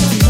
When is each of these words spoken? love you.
love 0.00 0.22
you. 0.22 0.27